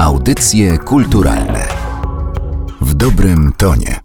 Audycje 0.00 0.78
kulturalne 0.78 1.68
w 2.80 2.94
dobrym 2.94 3.52
tonie. 3.58 4.00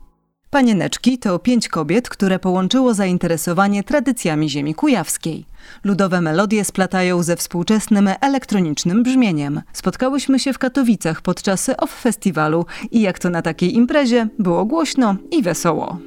Panieneczki 0.50 1.18
to 1.18 1.40
pięć 1.40 1.68
kobiet, 1.68 2.10
które 2.10 2.40
połączyło 2.40 2.94
zainteresowanie 2.94 3.84
tradycjami 3.84 4.50
ziemi 4.50 4.76
kujawskiej. 4.76 5.46
Ludowe 5.84 6.22
melodie 6.22 6.66
splatają 6.66 7.24
ze 7.24 7.36
współczesnym 7.36 8.10
elektronicznym 8.22 9.04
brzmieniem. 9.04 9.62
Spotkałyśmy 9.74 10.40
się 10.40 10.54
w 10.54 10.60
Katowicach 10.60 11.22
podczas 11.22 11.70
OFF 11.78 12.02
Festiwalu 12.02 12.66
i 12.92 13.02
jak 13.02 13.20
to 13.20 13.30
na 13.30 13.42
takiej 13.42 13.76
imprezie, 13.76 14.28
było 14.40 14.66
głośno 14.66 15.16
i 15.32 15.44
wesoło. 15.44 15.98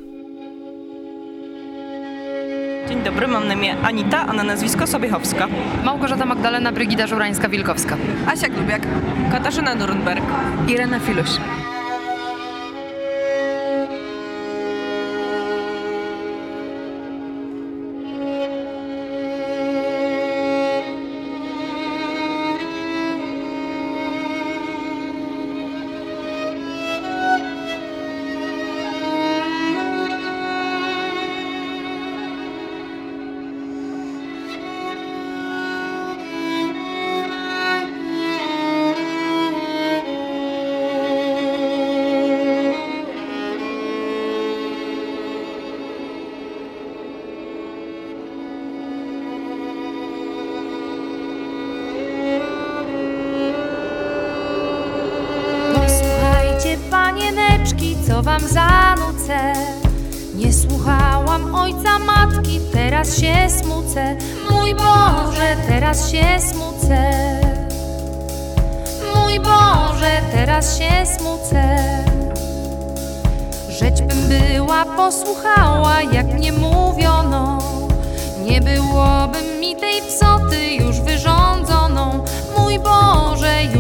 Dzień 2.89 3.03
dobry, 3.03 3.29
mam 3.29 3.49
na 3.49 3.55
imię 3.55 3.77
Anita, 3.83 4.27
a 4.27 4.33
na 4.33 4.43
nazwisko 4.45 4.87
Sobiechowska. 4.87 5.49
Małgorzata 5.85 6.27
Magdalena 6.27 6.73
Brygida 6.73 7.07
Żurańska-Wilkowska. 7.07 7.97
Asia 8.27 8.49
Glubiak. 8.49 8.83
Katarzyna 9.33 9.75
Nuremberg. 9.75 10.25
Irena 10.69 11.01
Filuś. 11.01 11.31
Co 58.19 58.23
wam 58.23 58.41
zanucę. 58.41 59.53
Nie 60.35 60.53
słuchałam 60.53 61.55
ojca, 61.55 61.99
matki, 61.99 62.61
teraz 62.73 63.21
się 63.21 63.35
smucę. 63.63 64.17
Mój 64.51 64.75
Boże, 64.75 65.57
teraz 65.69 66.11
się 66.11 66.25
smucę. 66.41 67.13
Mój 69.15 69.41
Boże, 69.41 70.21
teraz 70.33 70.79
się 70.79 71.07
smucę. 71.19 71.79
Rzeć 73.69 74.03
bym 74.03 74.19
była, 74.29 74.85
posłuchała, 74.85 76.03
jak 76.03 76.27
mnie 76.27 76.53
mówiono. 76.53 77.59
Nie 78.45 78.61
byłoby 78.61 79.39
mi 79.61 79.77
tej 79.77 80.03
psoty 80.03 80.75
już 80.75 81.01
wyrządzoną. 81.01 82.25
Mój 82.59 82.79
Boże, 82.79 83.65
już. 83.65 83.78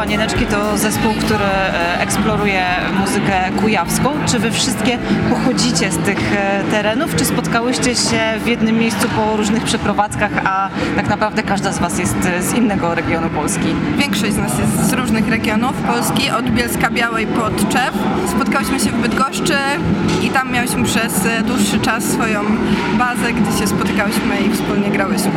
Panieneczki 0.00 0.46
to 0.46 0.78
zespół, 0.78 1.12
który 1.12 1.44
e, 1.44 2.00
eksploruje 2.00 2.64
muzykę 3.00 3.50
kujawską. 3.60 4.10
Czy 4.26 4.38
wy 4.38 4.50
wszystkie 4.50 4.98
pochodzicie 5.30 5.90
z 5.90 5.98
tych 5.98 6.32
e, 6.32 6.64
terenów, 6.70 7.16
czy 7.16 7.24
spotkałyście 7.24 7.94
się 7.94 8.20
w 8.44 8.46
jednym 8.46 8.78
miejscu 8.78 9.08
po 9.08 9.36
różnych 9.36 9.64
przeprowadzkach, 9.64 10.30
a 10.44 10.68
tak 10.96 11.08
naprawdę 11.08 11.42
każda 11.42 11.72
z 11.72 11.78
was 11.78 11.98
jest 11.98 12.16
e, 12.26 12.42
z 12.42 12.54
innego 12.54 12.94
regionu 12.94 13.30
Polski? 13.30 13.74
Większość 13.98 14.32
z 14.32 14.36
nas 14.36 14.58
jest 14.58 14.90
z 14.90 14.92
różnych 14.92 15.28
regionów 15.28 15.72
Polski, 15.82 16.30
od 16.30 16.50
Bielska 16.50 16.90
Białej 16.90 17.26
po 17.26 17.50
Tczew. 17.50 17.94
Spotkałyśmy 18.30 18.80
się 18.80 18.90
w 18.90 19.02
Bydgoszczy 19.02 19.56
i 20.30 20.32
tam 20.32 20.52
miałyśmy 20.52 20.84
przez 20.84 21.26
e, 21.26 21.42
dłuższy 21.42 21.78
czas 21.78 22.04
swoją 22.04 22.40
bazę, 22.98 23.32
gdzie 23.32 23.58
się 23.58 23.66
spotykałyśmy 23.66 24.40
i 24.46 24.50
wspólnie 24.54 24.90
grałyśmy. 24.90 25.30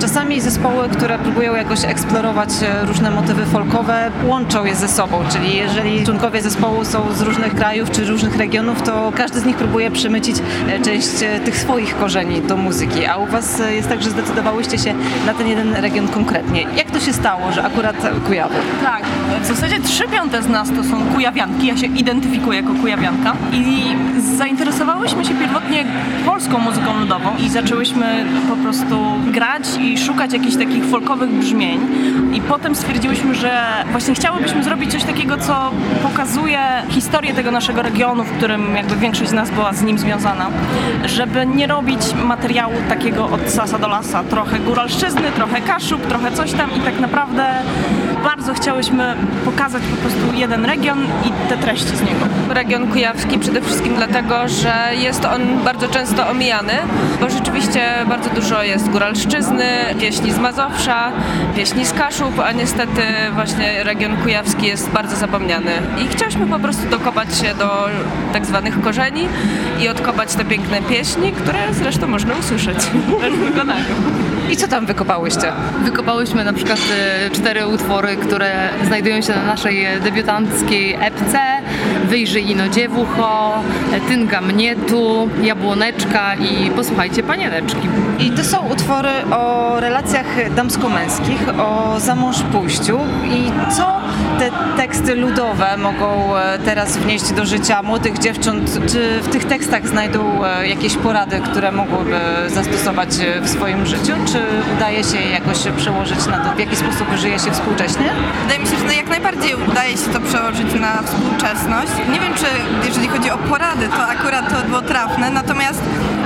Czasami 0.00 0.40
zespoły, 0.40 0.88
które 0.88 1.18
próbują 1.18 1.54
jakoś 1.54 1.84
eksplorować 1.84 2.48
e, 2.62 2.86
różne 2.86 3.10
motywy 3.10 3.46
folkowe, 3.46 4.10
łączą 4.26 4.64
je 4.64 4.74
ze 4.74 4.88
sobą, 4.88 5.18
czyli 5.32 5.56
jeżeli 5.56 6.04
członkowie 6.04 6.42
zespołu 6.42 6.84
są 6.84 7.12
z 7.12 7.20
różnych 7.20 7.54
krajów 7.54 7.90
czy 7.90 8.04
różnych 8.04 8.36
regionów, 8.36 8.82
to 8.82 9.12
każdy 9.16 9.40
z 9.40 9.44
nich 9.44 9.56
próbuje 9.56 9.90
przemycić 9.90 10.36
e, 10.68 10.80
część 10.80 11.08
tych 11.44 11.58
swoich 11.58 11.98
korzeni 11.98 12.40
do 12.40 12.56
muzyki, 12.56 13.06
a 13.06 13.16
u 13.16 13.26
Was 13.26 13.62
jest 13.70 13.88
tak, 13.88 14.02
że 14.02 14.10
zdecydowałyście 14.10 14.78
się 14.78 14.94
na 15.26 15.34
ten 15.34 15.48
jeden 15.48 15.74
region 15.74 16.08
konkretnie. 16.08 16.66
Jak 16.76 16.90
to 16.90 17.00
się 17.00 17.12
stało, 17.12 17.52
że 17.52 17.64
akurat 17.64 17.96
Kujawy? 18.26 18.54
Tak, 18.82 19.02
w 19.42 19.46
zasadzie 19.46 19.80
trzy 19.80 20.04
piąte 20.08 20.42
z 20.42 20.48
nas 20.48 20.68
to 20.76 20.84
są 20.84 21.06
kujawianki, 21.14 21.66
ja 21.66 21.76
się 21.76 21.86
identyfikuję 21.86 22.60
jako 22.60 22.74
kujawianka 22.80 23.36
i 23.52 23.96
zainteresowałyśmy 24.26 25.24
się 25.24 25.34
pierwotnie 25.34 25.84
polską 26.26 26.58
muzyką 26.58 27.00
ludową 27.00 27.30
i 27.46 27.48
zaczęłyśmy 27.48 28.26
po 28.48 28.56
prostu 28.56 28.96
grać 29.26 29.62
i 29.80 29.98
szukać 29.98 30.32
jakichś 30.32 30.56
takich 30.56 30.84
folkowych 30.84 31.30
brzmień. 31.30 31.80
I 32.34 32.40
potem 32.40 32.74
stwierdziłyśmy, 32.74 33.34
że 33.34 33.62
właśnie 33.90 34.14
chciałybyśmy 34.14 34.64
zrobić 34.64 34.92
coś 34.92 35.04
takiego, 35.04 35.36
co 35.36 35.70
pokazuje 36.02 36.58
historię 36.88 37.34
tego 37.34 37.50
naszego 37.50 37.82
regionu, 37.82 38.24
w 38.24 38.32
którym 38.32 38.76
jakby 38.76 38.96
większość 38.96 39.30
z 39.30 39.32
nas 39.32 39.50
była 39.50 39.72
z 39.72 39.82
nim 39.82 39.98
związana, 39.98 40.46
żeby 41.04 41.46
nie 41.46 41.66
robić 41.66 42.00
materiału 42.24 42.74
takiego 42.88 43.24
od 43.24 43.50
sasa 43.50 43.78
do 43.78 43.88
lasa, 43.88 44.24
trochę 44.24 44.58
góralszczyzny, 44.58 45.22
trochę 45.36 45.60
kaszub, 45.60 46.06
trochę 46.06 46.32
coś 46.32 46.52
tam. 46.52 46.70
I 46.76 46.80
tak 46.80 47.00
naprawdę 47.00 47.44
bardzo 48.24 48.54
chciałyśmy 48.54 49.14
pokazać 49.44 49.82
po 49.82 49.96
prostu 49.96 50.38
jeden 50.38 50.64
region 50.64 50.98
i 51.04 51.48
te 51.48 51.56
treści 51.56 51.96
z 51.96 52.00
niego. 52.00 52.26
region 52.48 52.86
kujawski 52.92 53.38
przede 53.38 53.60
wszystkim 53.60 53.94
dlatego, 53.94 54.15
że 54.46 54.94
jest 54.94 55.24
on 55.24 55.64
bardzo 55.64 55.88
często 55.88 56.28
omijany, 56.28 56.72
bo 57.20 57.30
rzeczywiście 57.30 57.80
bardzo 58.08 58.30
dużo 58.30 58.62
jest 58.62 58.88
góralszczyzny, 58.90 59.64
pieśni 60.00 60.32
z 60.32 60.38
Mazowsza, 60.38 61.12
pieśni 61.56 61.86
z 61.86 61.92
Kaszub, 61.92 62.40
a 62.40 62.52
niestety 62.52 63.02
właśnie 63.34 63.84
region 63.84 64.16
kujawski 64.16 64.66
jest 64.66 64.90
bardzo 64.90 65.16
zapomniany. 65.16 65.70
I 66.04 66.08
chciałyśmy 66.08 66.46
po 66.46 66.58
prostu 66.58 66.88
dokopać 66.90 67.38
się 67.38 67.54
do 67.54 67.88
tak 68.32 68.46
zwanych 68.46 68.80
korzeni 68.80 69.28
i 69.80 69.88
odkopać 69.88 70.34
te 70.34 70.44
piękne 70.44 70.82
pieśni, 70.82 71.32
które 71.32 71.58
zresztą 71.72 72.06
można 72.06 72.34
usłyszeć 72.34 72.78
w 72.78 73.38
wykonaniu. 73.38 73.94
I 74.50 74.56
co 74.56 74.68
tam 74.68 74.86
wykopałyście? 74.86 75.52
Wykopałyśmy 75.84 76.44
na 76.44 76.52
przykład 76.52 76.78
e, 77.26 77.30
cztery 77.30 77.66
utwory, 77.66 78.16
które 78.16 78.68
znajdują 78.86 79.22
się 79.22 79.32
na 79.32 79.44
naszej 79.44 79.84
e, 79.84 80.00
debiutanckiej 80.00 80.94
epce. 81.00 81.38
Wyjrzyj 82.04 82.50
ino 82.50 82.68
dziewucho, 82.68 83.52
Tynga 84.08 84.40
mnie 84.40 84.76
tu, 84.76 85.28
Jabłoneczka 85.42 86.34
i 86.34 86.70
Posłuchajcie 86.70 87.22
panieneczki. 87.22 87.88
I 88.18 88.30
to 88.30 88.44
są 88.44 88.68
utwory 88.68 89.10
o 89.30 89.80
relacjach 89.80 90.54
damsko-męskich, 90.54 91.48
o 91.58 92.00
zamąż 92.00 92.42
pójściu 92.42 92.98
i 93.24 93.72
co 93.76 94.00
te 94.38 94.50
teksty 94.76 95.14
ludowe 95.14 95.76
mogą 95.76 96.36
e, 96.36 96.58
teraz 96.58 96.96
wnieść 96.96 97.32
do 97.32 97.46
życia 97.46 97.82
młodych 97.82 98.18
dziewcząt? 98.18 98.78
Czy 98.92 99.20
w 99.22 99.28
tych 99.28 99.44
tekstach 99.44 99.88
znajdą 99.88 100.44
e, 100.44 100.68
jakieś 100.68 100.96
porady, 100.96 101.40
które 101.40 101.72
mogłyby 101.72 102.20
zastosować 102.46 103.08
e, 103.20 103.40
w 103.40 103.48
swoim 103.48 103.86
życiu? 103.86 104.12
Czy 104.32 104.38
udaje 104.76 105.04
się 105.04 105.18
jakoś 105.18 105.58
przełożyć 105.76 106.26
na 106.26 106.38
to, 106.38 106.56
w 106.56 106.58
jaki 106.58 106.76
sposób 106.76 107.08
żyje 107.16 107.38
się 107.38 107.50
współcześnie? 107.50 108.10
Wydaje 108.42 108.60
mi 108.60 108.66
się, 108.66 108.76
że 108.76 108.84
no 108.84 108.92
jak 108.92 109.08
najbardziej 109.08 109.54
udaje 109.68 109.92
się 109.92 110.10
to 110.12 110.20
przełożyć 110.20 110.74
na 110.80 111.02
Nie 112.12 112.20
wiem, 112.20 112.34
czy 112.34 112.46
jeżeli 112.86 113.08
chodzi 113.08 113.30
o 113.30 113.38
porady, 113.38 113.88
to 113.88 114.06
akurat 114.08 114.48
to 114.48 114.68
było 114.68 114.82
trafne, 114.82 115.30
natomiast 115.30 115.82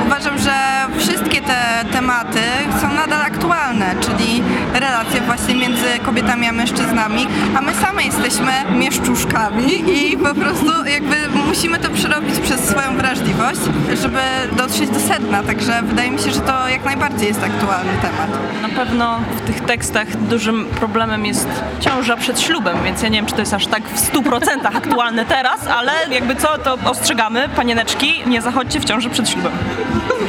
uważam, 0.07 0.39
że 0.39 0.53
wszystkie 0.99 1.41
te 1.41 1.85
tematy 1.93 2.41
są 2.81 2.95
nadal 2.95 3.23
aktualne, 3.23 3.95
czyli 4.01 4.43
relacje 4.75 5.21
właśnie 5.21 5.55
między 5.55 5.99
kobietami 6.03 6.47
a 6.47 6.53
mężczyznami, 6.53 7.27
a 7.57 7.61
my 7.61 7.75
same 7.75 8.03
jesteśmy 8.03 8.53
mieszczuszkami 8.79 9.85
i 9.91 10.17
po 10.17 10.35
prostu 10.35 10.87
jakby 10.87 11.17
musimy 11.47 11.79
to 11.79 11.91
przerobić 11.91 12.41
przez 12.41 12.61
swoją 12.61 12.97
wrażliwość, 12.97 13.61
żeby 14.03 14.21
dotrzeć 14.57 14.91
do 14.91 15.01
sedna, 15.01 15.43
także 15.43 15.83
wydaje 15.83 16.11
mi 16.11 16.19
się, 16.19 16.31
że 16.31 16.41
to 16.41 16.69
jak 16.69 16.85
najbardziej 16.85 17.29
jest 17.29 17.45
aktualny 17.45 17.93
temat. 18.03 18.29
Na 18.63 18.69
pewno 18.69 19.21
w 19.37 19.41
tych 19.41 19.61
tekstach 19.61 20.17
dużym 20.17 20.67
problemem 20.67 21.27
jest 21.27 21.49
ciąża 21.81 22.17
przed 22.17 22.41
ślubem, 22.41 22.77
więc 22.85 23.03
ja 23.03 23.09
nie 23.09 23.19
wiem, 23.19 23.27
czy 23.27 23.35
to 23.35 23.41
jest 23.41 23.55
aż 23.55 23.67
tak 23.67 23.83
w 23.83 24.13
100% 24.13 24.77
aktualne 24.77 25.25
teraz, 25.43 25.67
ale 25.67 25.93
jakby 26.11 26.37
co, 26.37 26.59
to 26.59 26.79
ostrzegamy, 26.85 27.49
panieneczki, 27.49 28.23
nie 28.27 28.43
zachodźcie 28.43 28.81
w 28.81 28.85
ciąży 28.85 29.11
przed 29.11 29.29
ślubem. 29.29 29.53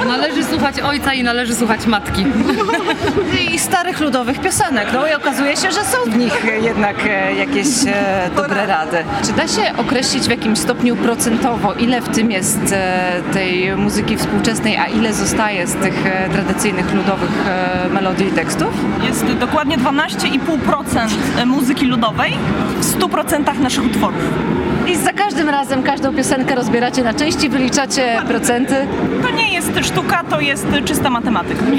Należy 0.08 0.44
słuchać 0.44 0.80
ojca 0.80 1.14
i 1.14 1.24
należy 1.24 1.56
słuchać 1.56 1.86
matki. 1.86 2.26
I 3.54 3.60
starych 3.60 4.00
ludowych 4.00 4.42
piosenek. 4.42 4.88
No 4.94 5.08
i 5.08 5.14
okazuje 5.14 5.58
się, 5.58 5.72
że 5.72 5.84
są 5.84 5.98
w 6.12 6.18
nich 6.18 6.46
jednak 6.62 6.96
e, 7.06 7.36
jakieś 7.36 7.68
e, 7.88 8.30
dobre 8.36 8.66
rady. 8.66 8.98
Czy 9.26 9.34
da 9.34 9.48
się 9.48 9.78
określić 9.78 10.24
w 10.24 10.30
jakimś 10.30 10.60
stopniu 10.60 10.96
procentowo, 10.96 11.74
ile 11.74 12.02
w 12.02 12.10
tym 12.10 12.32
jest 12.32 12.60
e, 12.72 13.22
tej 13.34 13.76
muzyki 13.78 14.18
współczesnej, 14.18 14.78
a 14.78 14.86
ile 14.86 15.14
zostaje 15.14 15.68
z 15.68 15.76
tych 15.76 16.04
tradycyjnych 16.32 16.94
ludowych 16.94 17.32
melodii 17.92 18.28
i 18.28 18.32
tekstów? 18.32 18.70
Jest 19.08 19.26
dokładnie 19.26 19.78
12,5% 19.78 21.46
muzyki 21.46 21.86
ludowej 21.86 22.34
w 22.80 23.00
100% 23.00 23.60
naszych 23.60 23.86
utworów. 23.86 24.24
I 24.88 24.96
za 24.96 25.14
każdym 25.14 25.50
razem 25.50 25.84
każdą 25.84 26.16
piosenkę 26.16 26.56
rozbieracie 26.56 27.04
na 27.04 27.14
części, 27.14 27.50
wyliczacie 27.50 28.22
procenty. 28.28 28.76
To 29.22 29.30
nie 29.30 29.54
jest 29.54 29.72
sztuka, 29.92 30.24
to 30.24 30.40
jest 30.40 30.68
czysta 30.86 31.10
matematyka. 31.10 31.66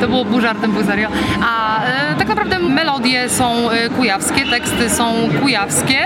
To 0.00 0.08
było 0.08 0.24
pół 0.24 0.40
żartem, 0.40 0.74
serio. 0.86 1.08
A 1.42 1.84
e, 1.84 2.14
tak 2.18 2.28
naprawdę 2.28 2.58
melodie 2.58 3.28
są 3.28 3.70
e, 3.70 3.88
kujawskie, 3.88 4.46
teksty 4.46 4.90
są 4.90 5.14
kujawskie, 5.42 5.98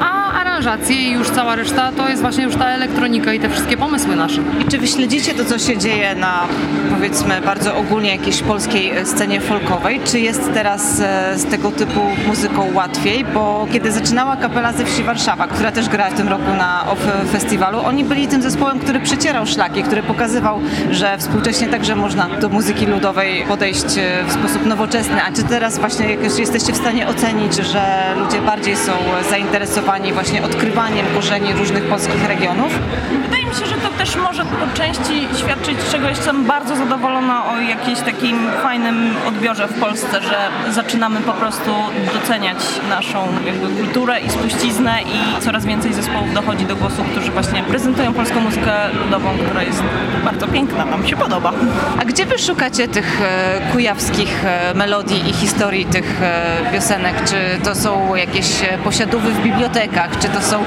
a 0.00 0.23
aranżacje 0.54 0.96
i 0.96 1.12
już 1.12 1.30
cała 1.30 1.56
reszta 1.56 1.92
to 1.92 2.08
jest 2.08 2.22
właśnie 2.22 2.44
już 2.44 2.56
ta 2.56 2.68
elektronika 2.68 3.32
i 3.32 3.40
te 3.40 3.48
wszystkie 3.48 3.76
pomysły 3.76 4.16
nasze. 4.16 4.40
I 4.60 4.64
czy 4.64 4.78
wy 4.78 4.86
śledzicie 4.86 5.34
to, 5.34 5.44
co 5.44 5.58
się 5.58 5.78
dzieje 5.78 6.14
na 6.14 6.48
powiedzmy 6.90 7.40
bardzo 7.40 7.76
ogólnie 7.76 8.10
jakiejś 8.10 8.42
polskiej 8.42 8.90
e, 8.90 9.06
scenie 9.06 9.40
folkowej? 9.40 10.00
Czy 10.04 10.20
jest 10.20 10.52
teraz 10.54 11.00
e, 11.00 11.38
z 11.38 11.44
tego 11.44 11.70
typu 11.70 12.00
muzyką 12.26 12.72
łatwiej? 12.74 13.24
Bo 13.24 13.66
kiedy 13.72 13.92
zaczynała 13.92 14.36
kapela 14.36 14.72
ze 14.72 14.84
wsi 14.84 15.02
Warszawa, 15.02 15.46
która 15.46 15.72
też 15.72 15.88
grała 15.88 16.10
w 16.10 16.14
tym 16.14 16.28
roku 16.28 16.54
na 16.58 16.86
OFF 16.90 17.30
Festiwalu, 17.32 17.78
oni 17.84 18.04
byli 18.04 18.28
tym 18.28 18.42
zespołem, 18.42 18.78
który 18.78 19.00
przecierał 19.00 19.46
szlaki, 19.46 19.82
który 19.82 20.02
pokazywał, 20.02 20.60
że 20.90 21.18
współcześnie 21.18 21.68
także 21.68 21.96
można 21.96 22.28
do 22.28 22.48
muzyki 22.48 22.86
ludowej 22.86 23.44
podejść 23.48 23.98
e, 23.98 24.24
w 24.26 24.32
sposób 24.32 24.66
nowoczesny. 24.66 25.22
A 25.22 25.32
czy 25.32 25.42
teraz 25.42 25.78
właśnie 25.78 26.10
jakoś 26.10 26.38
jesteście 26.38 26.72
w 26.72 26.76
stanie 26.76 27.08
ocenić, 27.08 27.54
że 27.54 28.14
ludzie 28.18 28.40
bardziej 28.42 28.76
są 28.76 28.92
zainteresowani 29.30 30.12
właśnie 30.12 30.43
odkrywaniem 30.44 31.06
korzeni 31.14 31.52
różnych 31.52 31.84
polskich 31.84 32.28
regionów? 32.28 32.78
Wydaje 33.22 33.46
mi 33.46 33.54
się, 33.54 33.66
że 33.66 33.74
to 33.74 33.88
też 33.88 34.16
może 34.16 34.44
po 34.44 34.76
części 34.76 35.28
świadczyć, 35.38 35.80
z 35.80 35.92
czego 35.92 36.08
jestem 36.08 36.44
bardzo 36.44 36.76
zadowolona 36.76 37.44
o 37.46 37.60
jakimś 37.60 38.00
takim 38.00 38.38
fajnym 38.62 39.14
odbiorze 39.28 39.68
w 39.68 39.80
Polsce, 39.80 40.20
że 40.22 40.38
zaczynamy 40.72 41.20
po 41.20 41.32
prostu 41.32 41.70
doceniać 42.14 42.58
naszą 42.90 43.28
jakby 43.46 43.82
kulturę 43.82 44.20
i 44.20 44.30
spuściznę 44.30 44.94
i 45.02 45.42
coraz 45.42 45.66
więcej 45.66 45.92
zespołów 45.92 46.34
dochodzi 46.34 46.66
do 46.66 46.76
głosu, 46.76 47.04
którzy 47.12 47.30
właśnie 47.30 47.62
prezentują 47.62 47.83
polską 48.12 48.40
muzykę 48.40 48.72
ludową, 49.04 49.30
która 49.46 49.62
jest 49.62 49.82
bardzo 50.24 50.46
piękna, 50.46 50.84
nam 50.84 51.06
się 51.06 51.16
podoba. 51.16 51.52
A 52.00 52.04
gdzie 52.04 52.26
wy 52.26 52.38
szukacie 52.38 52.88
tych 52.88 53.22
e, 53.22 53.60
kujawskich 53.72 54.44
e, 54.44 54.74
melodii 54.74 55.30
i 55.30 55.32
historii 55.32 55.84
tych 55.84 56.22
e, 56.22 56.72
piosenek? 56.72 57.14
Czy 57.24 57.64
to 57.64 57.74
są 57.74 58.14
jakieś 58.14 58.46
posiadówy 58.84 59.30
w 59.30 59.42
bibliotekach, 59.42 60.18
czy 60.18 60.28
to 60.28 60.40
są 60.40 60.62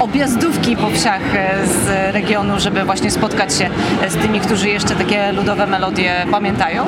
objazdówki 0.00 0.76
po 0.76 0.90
wsiach 0.90 1.22
z 1.64 2.14
regionu, 2.14 2.60
żeby 2.60 2.84
właśnie 2.84 3.10
spotkać 3.10 3.54
się 3.54 3.70
z 4.08 4.16
tymi, 4.16 4.40
którzy 4.40 4.68
jeszcze 4.68 4.94
takie 4.94 5.32
ludowe 5.32 5.66
melodie 5.66 6.26
pamiętają? 6.30 6.86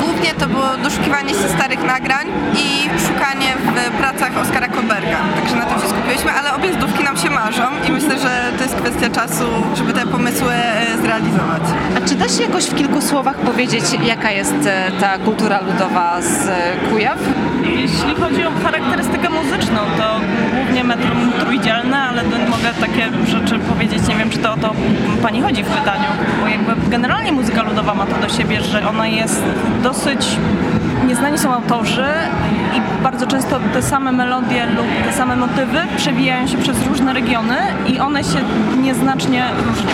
Głównie 0.00 0.30
to 0.34 0.46
było 0.46 0.76
doszukiwanie 0.82 1.30
się 1.30 1.48
starych 1.56 1.84
nagrań 1.84 2.26
i 2.54 2.88
szukanie 3.06 3.46
w 3.56 3.98
pracach 3.98 4.38
Oskara 4.42 4.68
Kolberga. 4.68 5.16
Także 5.36 5.56
na 5.56 5.64
tym 5.64 5.80
się 5.80 5.88
skupiłyśmy, 5.88 6.32
ale 6.32 6.54
objazdówki 6.54 7.04
nam 7.04 7.16
się 7.16 7.30
marzą 7.30 7.62
i 7.88 7.92
myślę, 7.92 8.18
że 8.18 8.52
to 8.58 8.62
jest 8.62 8.76
kwestia 8.76 9.10
czasu, 9.10 9.39
żeby 9.74 9.92
te 9.92 10.06
pomysły 10.06 10.52
e, 10.52 10.98
zrealizować. 11.02 11.62
A 11.96 12.08
czy 12.08 12.14
da 12.14 12.28
się 12.28 12.42
jakoś 12.42 12.64
w 12.64 12.74
kilku 12.74 13.00
słowach 13.00 13.36
powiedzieć, 13.36 13.84
jaka 14.04 14.30
jest 14.30 14.66
e, 14.66 14.90
ta 15.00 15.18
kultura 15.18 15.60
ludowa 15.60 16.22
z 16.22 16.48
e, 16.48 16.76
Kujaw? 16.90 17.18
Jeśli 17.64 18.14
chodzi 18.14 18.44
o 18.44 18.50
charakterystykę 18.64 19.28
muzyczną, 19.30 19.78
to 19.98 20.20
głównie 20.54 20.84
metrum 20.84 21.32
trójdzielne, 21.40 21.98
ale 21.98 22.22
mogę 22.24 22.68
takie 22.80 23.08
rzeczy 23.26 23.58
powiedzieć, 23.58 24.08
nie 24.08 24.16
wiem 24.16 24.30
czy 24.30 24.38
to 24.38 24.52
o 24.52 24.56
to 24.56 24.74
pani 25.22 25.42
chodzi 25.42 25.64
w 25.64 25.66
pytaniu, 25.66 26.08
bo 26.40 26.48
jakby 26.48 26.90
generalnie 26.90 27.32
muzyka 27.32 27.62
ludowa 27.62 27.94
ma 27.94 28.06
to 28.06 28.26
do 28.26 28.28
siebie, 28.28 28.60
że 28.60 28.88
ona 28.88 29.06
jest 29.06 29.42
dosyć, 29.82 30.26
nieznani 31.10 31.38
są 31.38 31.54
autorzy 31.54 32.06
i 32.76 33.02
bardzo 33.02 33.26
często 33.26 33.60
te 33.72 33.82
same 33.82 34.12
melodie 34.12 34.66
lub 34.66 34.86
te 35.04 35.12
same 35.12 35.36
motywy 35.36 35.78
przewijają 35.96 36.46
się 36.46 36.58
przez 36.58 36.86
różne 36.86 37.12
regiony 37.12 37.56
i 37.86 38.00
one 38.00 38.24
się 38.24 38.38
nieznacznie 38.82 39.44
różnią. 39.66 39.90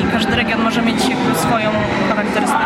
I 0.00 0.12
każdy 0.12 0.36
region 0.36 0.62
może 0.62 0.82
mieć 0.82 1.00
swoją 1.36 1.70
charakterystykę. 2.08 2.64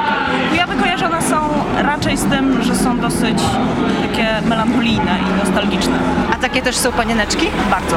Kujawy 0.50 0.74
kojarzone 0.76 1.22
są 1.22 1.36
raczej 1.82 2.16
z 2.16 2.24
tym, 2.24 2.62
że 2.62 2.76
są 2.76 2.98
dosyć 2.98 3.38
takie 4.02 4.48
melancholijne 4.48 5.18
i 5.20 5.44
nostalgiczne. 5.44 5.98
A 6.32 6.36
takie 6.36 6.62
też 6.62 6.76
są 6.76 6.92
panieneczki? 6.92 7.46
Bardzo. 7.70 7.96